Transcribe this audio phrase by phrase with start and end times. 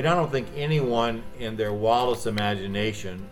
[0.00, 3.28] mean, I don't think anyone in their wildest imagination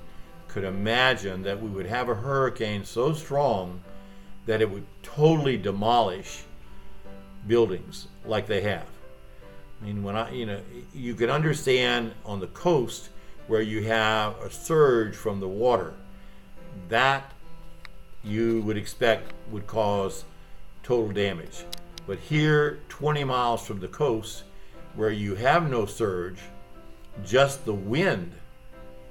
[0.48, 3.80] could imagine that we would have a hurricane so strong
[4.44, 6.42] that it would totally demolish
[7.46, 8.84] buildings like they have.
[9.80, 10.60] I mean, when I, you know,
[10.92, 13.08] you can understand on the coast
[13.46, 15.94] where you have a surge from the water,
[16.90, 17.32] that
[18.22, 20.24] you would expect would cause
[20.82, 21.64] total damage.
[22.06, 24.42] But here, 20 miles from the coast,
[24.94, 26.40] where you have no surge,
[27.24, 28.32] just the wind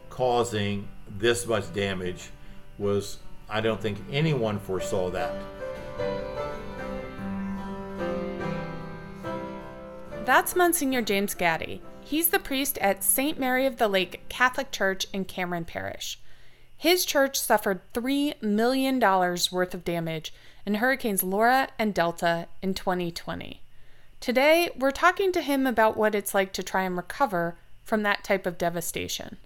[0.09, 2.29] causing this much damage
[2.77, 3.17] was,
[3.49, 5.33] I don't think anyone foresaw that.
[10.25, 11.81] That's Monsignor James Gaddy.
[12.01, 13.39] He's the priest at St.
[13.39, 16.19] Mary of the Lake Catholic Church in Cameron Parish.
[16.75, 20.33] His church suffered $3 million worth of damage
[20.65, 23.61] in Hurricanes Laura and Delta in 2020.
[24.19, 27.55] Today, we're talking to him about what it's like to try and recover
[27.87, 29.37] from that type of devastation.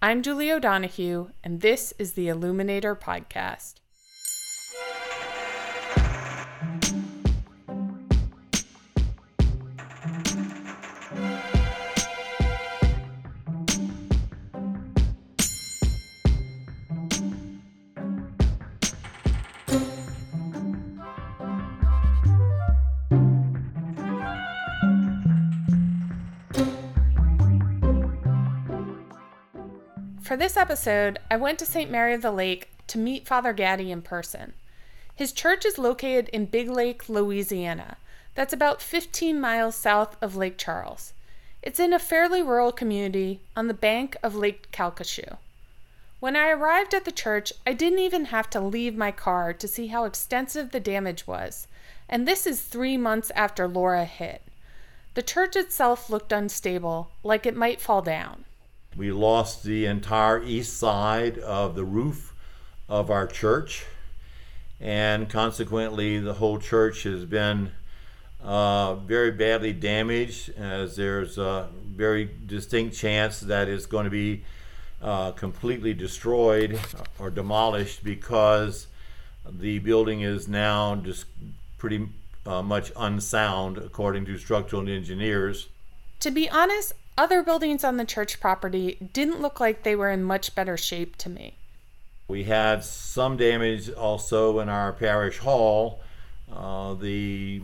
[0.00, 3.74] I'm Julie O'Donoghue, and this is the Illuminator Podcast.
[30.32, 31.90] For this episode, I went to St.
[31.90, 34.54] Mary of the Lake to meet Father Gaddy in person.
[35.14, 37.98] His church is located in Big Lake, Louisiana.
[38.34, 41.12] That's about 15 miles south of Lake Charles.
[41.60, 45.36] It's in a fairly rural community on the bank of Lake Calcasieu.
[46.18, 49.68] When I arrived at the church, I didn't even have to leave my car to
[49.68, 51.66] see how extensive the damage was,
[52.08, 54.40] and this is three months after Laura hit.
[55.12, 58.46] The church itself looked unstable, like it might fall down.
[58.96, 62.34] We lost the entire east side of the roof
[62.88, 63.86] of our church,
[64.80, 67.72] and consequently, the whole church has been
[68.42, 74.44] uh, very badly damaged, as there's a very distinct chance that it's going to be
[75.00, 76.78] uh, completely destroyed
[77.18, 78.88] or demolished because
[79.48, 81.26] the building is now just
[81.78, 82.08] pretty
[82.44, 85.68] uh, much unsound, according to structural engineers.
[86.20, 90.22] To be honest, other buildings on the church property didn't look like they were in
[90.22, 91.54] much better shape to me.
[92.28, 96.00] We had some damage also in our parish hall.
[96.50, 97.62] Uh, the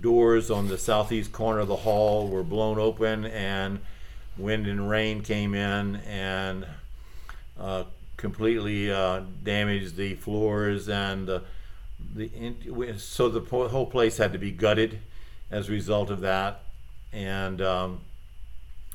[0.00, 3.80] doors on the southeast corner of the hall were blown open, and
[4.36, 6.66] wind and rain came in and
[7.58, 7.84] uh,
[8.16, 11.42] completely uh, damaged the floors and the
[12.98, 14.98] so the whole place had to be gutted
[15.50, 16.62] as a result of that
[17.12, 18.00] and um,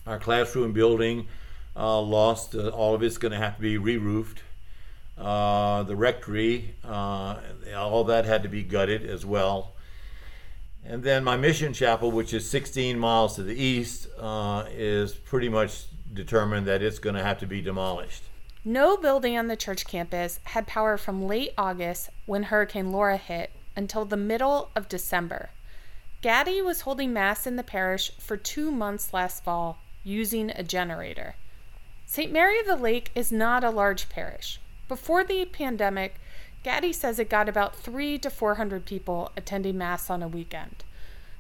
[0.06, 1.28] our classroom building
[1.76, 4.44] uh, lost uh, all of it's going to have to be re-roofed.
[5.18, 7.38] Uh, the rectory, uh,
[7.76, 9.74] all that had to be gutted as well.
[10.84, 15.48] And then my mission chapel, which is 16 miles to the east, uh, is pretty
[15.48, 18.24] much determined that it's going to have to be demolished.
[18.66, 23.52] No building on the church campus had power from late August when Hurricane Laura hit
[23.76, 25.52] until the middle of December.
[26.22, 31.36] Gaddy was holding Mass in the parish for two months last fall using a generator.
[32.06, 32.32] St.
[32.32, 34.60] Mary of the Lake is not a large parish.
[34.88, 36.16] Before the pandemic,
[36.64, 40.84] Gaddy says it got about three to 400 people attending Mass on a weekend.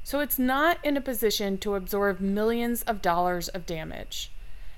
[0.03, 4.31] So it's not in a position to absorb millions of dollars of damage.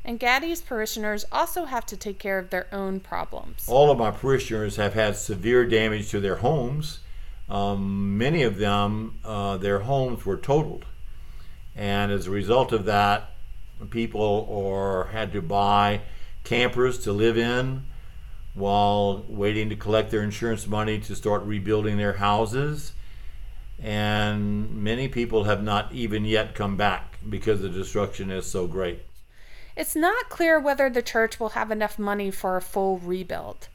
[0.03, 3.65] And Gaddy's parishioners also have to take care of their own problems.
[3.69, 6.99] All of my parishioners have had severe damage to their homes.
[7.49, 10.85] Um, many of them, uh, their homes were totaled.
[11.75, 13.31] And as a result of that,
[13.89, 16.01] people or had to buy
[16.43, 17.85] campers to live in
[18.53, 22.93] while waiting to collect their insurance money to start rebuilding their houses.
[23.81, 29.01] And many people have not even yet come back because the destruction is so great.
[29.75, 33.67] It's not clear whether the church will have enough money for a full rebuild.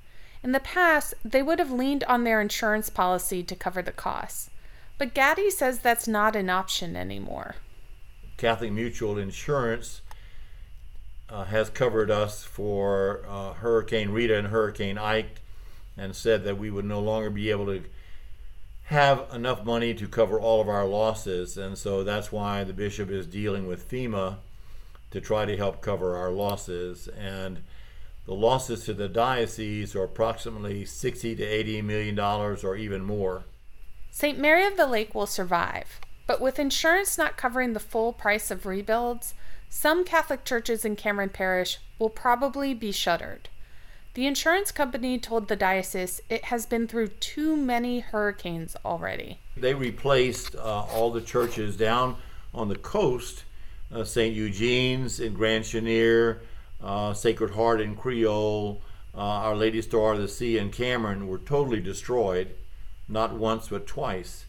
[0.43, 4.51] In the past, they would have leaned on their insurance policy to cover the costs.
[4.97, 7.57] But Gaddy says that's not an option anymore.
[8.39, 10.01] Catholic Mutual Insurance
[11.29, 15.43] uh, has covered us for uh, Hurricane Rita and Hurricane Ike
[15.97, 17.83] and said that we would no longer be able to
[18.85, 21.59] have enough money to cover all of our losses.
[21.59, 24.37] And so that's why the bishop is dealing with FEMA
[25.11, 27.09] to try to help cover our losses.
[27.09, 27.63] And
[28.25, 33.43] the losses to the diocese are approximately 60 to 80 million dollars or even more.
[34.13, 34.39] St.
[34.39, 36.01] Mary of the Lake will survive.
[36.29, 39.33] But with insurance not covering the full price of rebuilds,
[39.71, 43.49] some Catholic churches in Cameron Parish will probably be shuttered.
[44.13, 49.39] The insurance company told the diocese it has been through too many hurricanes already.
[49.57, 52.17] They replaced uh, all the churches down
[52.53, 53.45] on the coast,
[53.91, 54.35] uh, St.
[54.35, 56.41] Eugene's in Grand Chenier,
[56.83, 58.83] uh, Sacred Heart in Creole,
[59.15, 62.55] uh, Our Lady Star of the Sea in Cameron were totally destroyed,
[63.09, 64.45] not once but twice.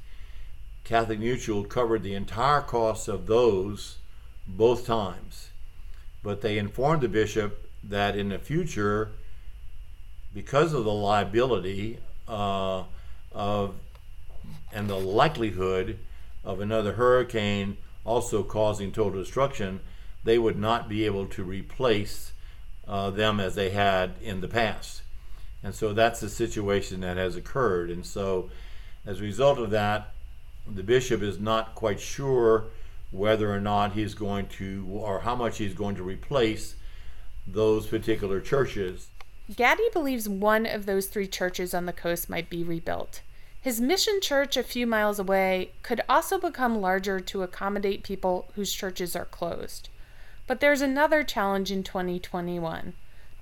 [0.90, 3.98] Catholic Mutual covered the entire cost of those
[4.48, 5.50] both times.
[6.24, 9.12] But they informed the bishop that in the future,
[10.34, 12.86] because of the liability uh,
[13.32, 13.76] of
[14.74, 16.00] and the likelihood
[16.44, 19.82] of another hurricane also causing total destruction,
[20.24, 22.32] they would not be able to replace
[22.88, 25.04] uh, them as they had in the past.
[25.62, 27.92] And so that's the situation that has occurred.
[27.92, 28.50] And so,
[29.06, 30.14] as a result of that,
[30.68, 32.66] the bishop is not quite sure
[33.12, 36.76] whether or not he's going to, or how much he's going to replace
[37.48, 39.08] those particular churches.
[39.56, 43.22] Gaddy believes one of those three churches on the coast might be rebuilt.
[43.62, 48.72] His mission church a few miles away could also become larger to accommodate people whose
[48.72, 49.90] churches are closed.
[50.48, 52.94] But there's another challenge in 2021.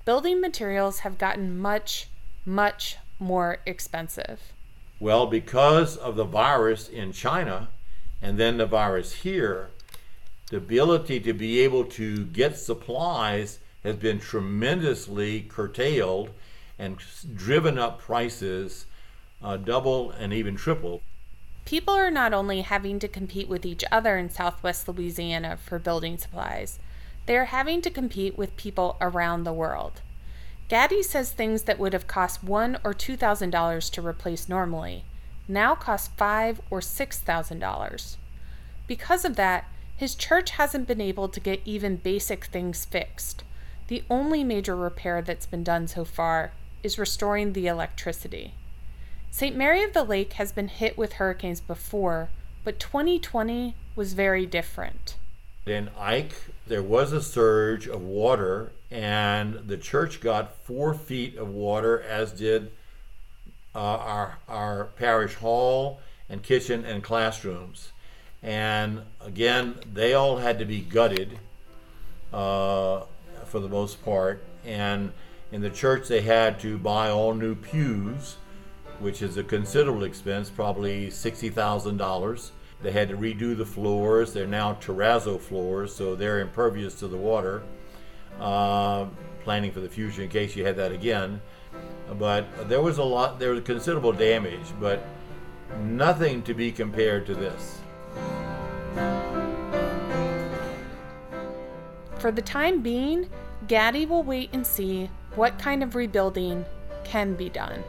[0.04, 2.08] Building materials have gotten much,
[2.44, 4.52] much more expensive.
[5.00, 7.68] Well, because of the virus in China
[8.20, 9.70] and then the virus here,
[10.50, 16.30] the ability to be able to get supplies has been tremendously curtailed
[16.78, 16.98] and
[17.34, 18.86] driven up prices
[19.42, 21.00] uh, double and even triple.
[21.64, 26.18] People are not only having to compete with each other in southwest Louisiana for building
[26.18, 26.78] supplies,
[27.26, 30.00] they are having to compete with people around the world.
[30.68, 35.04] Gaddy says things that would have cost one or two thousand dollars to replace normally
[35.48, 38.18] now cost five or six thousand dollars.
[38.86, 39.64] Because of that,
[39.96, 43.42] his church hasn't been able to get even basic things fixed.
[43.88, 48.54] The only major repair that's been done so far is restoring the electricity.
[49.30, 49.56] St.
[49.56, 52.28] Mary of the Lake has been hit with hurricanes before,
[52.62, 55.16] but 2020 was very different.
[55.66, 56.34] In Ike,
[56.66, 62.32] there was a surge of water, and the church got four feet of water, as
[62.32, 62.70] did
[63.74, 67.92] uh, our, our parish hall and kitchen and classrooms.
[68.42, 71.38] And again, they all had to be gutted
[72.32, 73.02] uh,
[73.46, 74.44] for the most part.
[74.64, 75.12] And
[75.52, 78.36] in the church, they had to buy all new pews,
[79.00, 82.50] which is a considerable expense, probably $60,000.
[82.80, 84.32] They had to redo the floors.
[84.32, 87.62] They're now terrazzo floors, so they're impervious to the water.
[88.40, 89.06] Uh,
[89.48, 91.40] planning for the future in case you had that again.
[92.18, 95.02] But there was a lot, there was considerable damage, but
[95.80, 97.80] nothing to be compared to this.
[102.18, 103.30] For the time being,
[103.68, 106.64] Gaddy will wait and see what kind of rebuilding
[107.04, 107.82] can be done.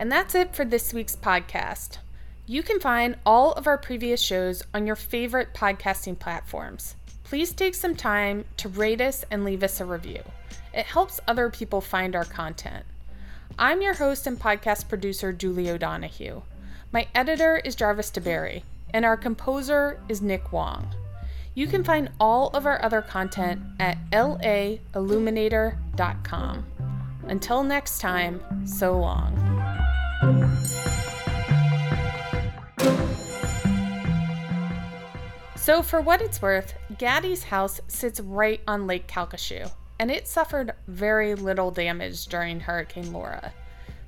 [0.00, 1.98] And that's it for this week's podcast.
[2.46, 6.96] You can find all of our previous shows on your favorite podcasting platforms.
[7.22, 10.22] Please take some time to rate us and leave us a review.
[10.72, 12.86] It helps other people find our content.
[13.58, 16.40] I'm your host and podcast producer, Julie O'Donoghue.
[16.92, 18.62] My editor is Jarvis DeBerry,
[18.94, 20.94] and our composer is Nick Wong.
[21.54, 26.66] You can find all of our other content at lailluminator.com.
[27.24, 29.49] Until next time, so long.
[35.60, 40.72] So, for what it's worth, Gaddy's house sits right on Lake Calcasieu, and it suffered
[40.88, 43.52] very little damage during Hurricane Laura.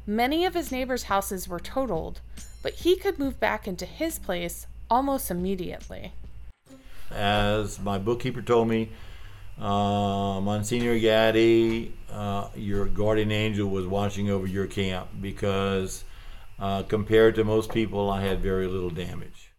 [0.06, 2.22] Many of his neighbors' houses were totaled,
[2.62, 6.14] but he could move back into his place almost immediately.
[7.10, 8.88] As my bookkeeper told me,
[9.58, 16.02] uh, Monsignor Gaddy, uh, your guardian angel was watching over your camp because
[16.58, 19.51] uh, compared to most people, I had very little damage.